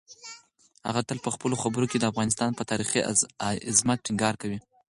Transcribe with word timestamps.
هغه 0.87 1.01
تل 1.07 1.17
په 1.25 1.29
خپلو 1.35 1.55
خبرو 1.63 1.89
کې 1.91 1.97
د 1.99 2.05
افغانستان 2.11 2.49
پر 2.53 2.63
تاریخي 2.71 2.99
عظمت 3.71 3.99
ټینګار 4.05 4.35
کوي. 4.41 4.59